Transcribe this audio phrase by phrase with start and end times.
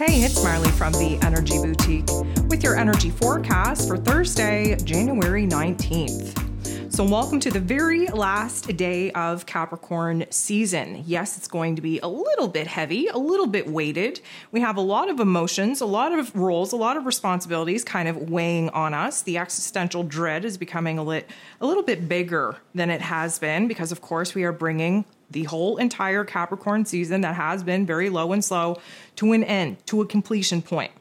[0.00, 2.08] Hey, it's Marley from the Energy Boutique
[2.48, 6.90] with your energy forecast for Thursday, January 19th.
[6.90, 11.04] So, welcome to the very last day of Capricorn season.
[11.06, 14.22] Yes, it's going to be a little bit heavy, a little bit weighted.
[14.52, 18.08] We have a lot of emotions, a lot of roles, a lot of responsibilities kind
[18.08, 19.20] of weighing on us.
[19.20, 21.28] The existential dread is becoming a, lit,
[21.60, 25.44] a little bit bigger than it has been because, of course, we are bringing the
[25.44, 28.80] whole entire Capricorn season that has been very low and slow
[29.16, 30.92] to an end, to a completion point.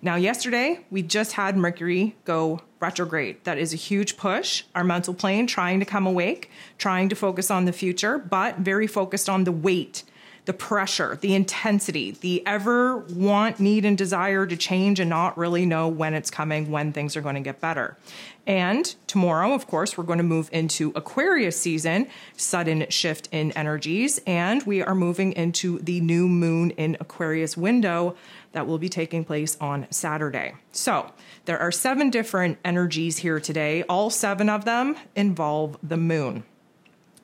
[0.00, 3.42] Now, yesterday, we just had Mercury go retrograde.
[3.44, 4.62] That is a huge push.
[4.74, 8.86] Our mental plane trying to come awake, trying to focus on the future, but very
[8.86, 10.04] focused on the weight,
[10.48, 15.66] the pressure, the intensity, the ever want, need, and desire to change and not really
[15.66, 17.98] know when it's coming, when things are going to get better.
[18.46, 24.22] And tomorrow, of course, we're going to move into Aquarius season, sudden shift in energies,
[24.26, 28.16] and we are moving into the new moon in Aquarius window
[28.52, 30.54] that will be taking place on Saturday.
[30.72, 31.12] So,
[31.44, 33.82] there are seven different energies here today.
[33.82, 36.44] All seven of them involve the moon.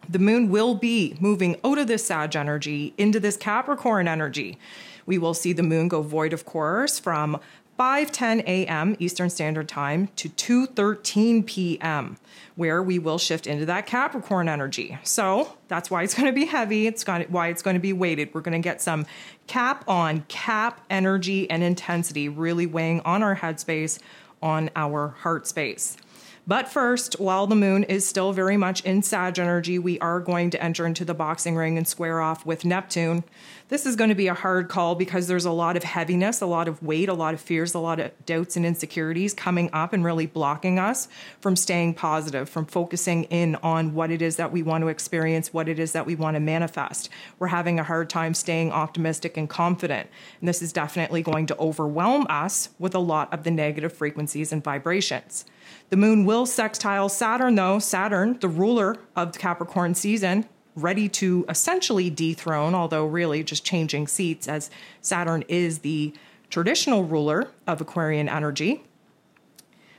[0.08, 4.58] The moon will be moving out of this Sag energy into this Capricorn energy.
[5.06, 7.40] We will see the moon go void of course from
[7.78, 8.96] 5:10 a.m.
[9.00, 12.16] Eastern Standard Time to 2:13 p.m.,
[12.54, 14.96] where we will shift into that Capricorn energy.
[15.02, 16.86] So that's why it's going to be heavy.
[16.86, 18.32] It's going to, why it's going to be weighted.
[18.32, 19.06] We're going to get some
[19.48, 23.98] cap on cap energy and intensity, really weighing on our headspace,
[24.40, 25.96] on our heart space.
[26.46, 30.50] But first, while the moon is still very much in Sag energy, we are going
[30.50, 33.24] to enter into the boxing ring and square off with Neptune.
[33.68, 36.46] This is going to be a hard call because there's a lot of heaviness, a
[36.46, 39.94] lot of weight, a lot of fears, a lot of doubts and insecurities coming up
[39.94, 41.08] and really blocking us
[41.40, 45.54] from staying positive, from focusing in on what it is that we want to experience,
[45.54, 47.08] what it is that we want to manifest.
[47.38, 50.10] We're having a hard time staying optimistic and confident.
[50.40, 54.52] And this is definitely going to overwhelm us with a lot of the negative frequencies
[54.52, 55.46] and vibrations.
[55.90, 57.78] The moon will sextile Saturn, though.
[57.78, 64.06] Saturn, the ruler of the Capricorn season, ready to essentially dethrone, although really just changing
[64.08, 64.70] seats, as
[65.00, 66.12] Saturn is the
[66.50, 68.82] traditional ruler of Aquarian energy.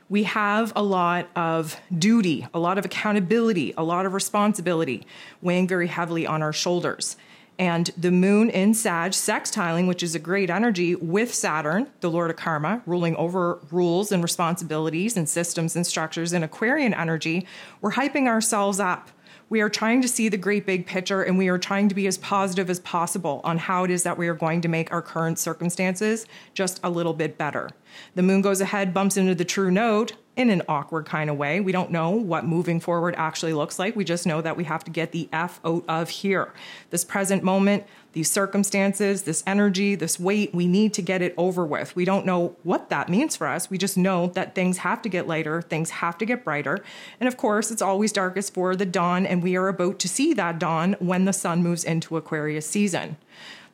[0.07, 5.07] We have a lot of duty, a lot of accountability, a lot of responsibility
[5.41, 7.17] weighing very heavily on our shoulders.
[7.57, 12.29] And the moon in Sag sextiling, which is a great energy with Saturn, the Lord
[12.29, 17.47] of Karma, ruling over rules and responsibilities and systems and structures in Aquarian energy,
[17.79, 19.09] we're hyping ourselves up.
[19.47, 22.07] We are trying to see the great big picture and we are trying to be
[22.07, 25.03] as positive as possible on how it is that we are going to make our
[25.03, 27.69] current circumstances just a little bit better.
[28.15, 31.59] The moon goes ahead, bumps into the true node, in an awkward kind of way.
[31.59, 33.95] We don't know what moving forward actually looks like.
[33.95, 36.53] We just know that we have to get the F out of here.
[36.89, 41.65] This present moment, these circumstances, this energy, this weight, we need to get it over
[41.65, 41.95] with.
[41.95, 43.69] We don't know what that means for us.
[43.69, 46.83] We just know that things have to get lighter, things have to get brighter.
[47.19, 50.33] And of course, it's always darkest for the dawn, and we are about to see
[50.33, 53.17] that dawn when the sun moves into Aquarius season.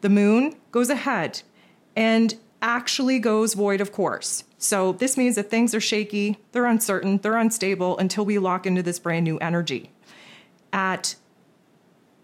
[0.01, 1.41] The moon goes ahead
[1.95, 4.43] and actually goes void of course.
[4.57, 8.83] So this means that things are shaky, they're uncertain, they're unstable until we lock into
[8.83, 9.91] this brand new energy.
[10.71, 11.15] At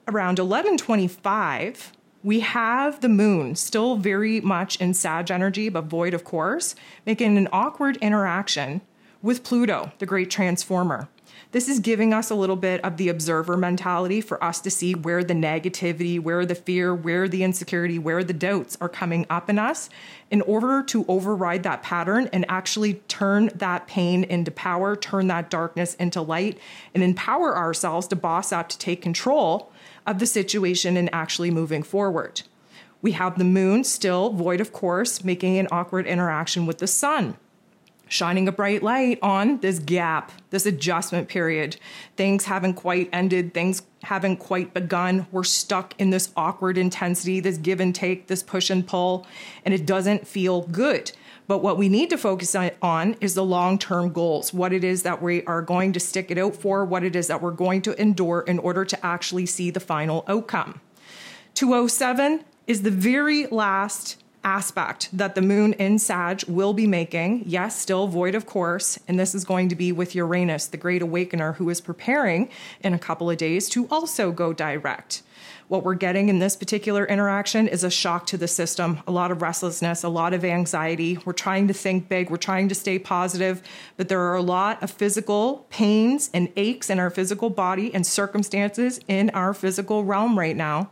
[0.08, 1.94] around 1125,
[2.24, 7.38] we have the moon still very much in Sag energy, but void of course, making
[7.38, 8.82] an awkward interaction
[9.22, 11.10] with Pluto, the great transformer.
[11.52, 14.94] This is giving us a little bit of the observer mentality for us to see
[14.94, 19.50] where the negativity, where the fear, where the insecurity, where the doubts are coming up
[19.50, 19.90] in us
[20.30, 25.50] in order to override that pattern and actually turn that pain into power, turn that
[25.50, 26.60] darkness into light,
[26.94, 29.72] and empower ourselves to boss up, to take control
[30.06, 32.42] of the situation and actually moving forward.
[33.02, 37.38] We have the moon still void of course, making an awkward interaction with the sun
[38.08, 41.78] shining a bright light on this gap, this adjustment period.
[42.16, 45.28] Things haven't quite ended, things haven't quite begun.
[45.32, 49.26] We're stuck in this awkward intensity, this give and take, this push and pull,
[49.66, 51.12] and it doesn't feel good.
[51.48, 55.04] But what we need to focus on is the long term goals, what it is
[55.04, 57.82] that we are going to stick it out for, what it is that we're going
[57.84, 60.82] to endure in order to actually see the final outcome.
[61.54, 67.44] 207 is the very last aspect that the moon in Sag will be making.
[67.46, 68.98] Yes, still void of course.
[69.08, 72.50] And this is going to be with Uranus, the great awakener, who is preparing
[72.82, 75.24] in a couple of days to also go direct.
[75.68, 79.32] What we're getting in this particular interaction is a shock to the system, a lot
[79.32, 81.20] of restlessness, a lot of anxiety.
[81.26, 83.62] We're trying to think big, we're trying to stay positive,
[83.98, 88.08] but there are a lot of physical pains and aches in our physical body and
[88.08, 90.90] circumstances in our physical realm right now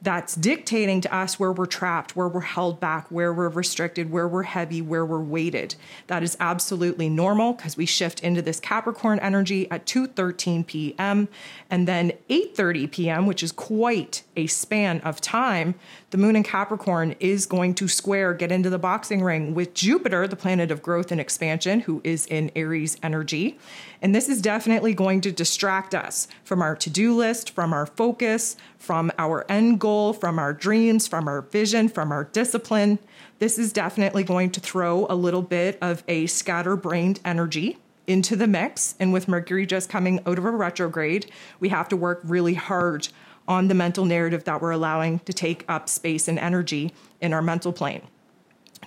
[0.00, 4.28] that's dictating to us where we're trapped, where we're held back, where we're restricted, where
[4.28, 5.74] we're heavy, where we're weighted.
[6.06, 11.28] That is absolutely normal because we shift into this Capricorn energy at 2:13 p.m.
[11.68, 15.74] and then 8:30 p.m., which is quite a span of time.
[16.10, 20.28] The moon in Capricorn is going to square get into the boxing ring with Jupiter,
[20.28, 23.58] the planet of growth and expansion, who is in Aries energy.
[24.00, 28.56] And this is definitely going to distract us from our to-do list, from our focus,
[28.78, 32.98] from our end goal, from our dreams, from our vision, from our discipline.
[33.38, 38.46] This is definitely going to throw a little bit of a scatterbrained energy into the
[38.46, 38.94] mix.
[39.00, 41.30] And with Mercury just coming out of a retrograde,
[41.60, 43.08] we have to work really hard
[43.46, 47.42] on the mental narrative that we're allowing to take up space and energy in our
[47.42, 48.02] mental plane.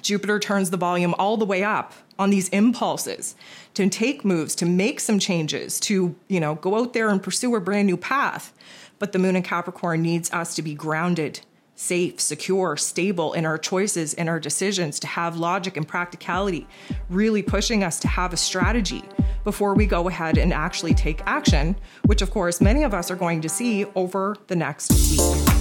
[0.01, 3.36] Jupiter turns the volume all the way up on these impulses
[3.74, 7.56] to take moves, to make some changes, to, you know, go out there and pursue
[7.56, 8.53] a brand new path.
[9.01, 11.39] But the moon in Capricorn needs us to be grounded,
[11.74, 16.68] safe, secure, stable in our choices, and our decisions, to have logic and practicality,
[17.09, 19.03] really pushing us to have a strategy
[19.44, 21.75] before we go ahead and actually take action,
[22.06, 25.60] which of course many of us are going to see over the next week.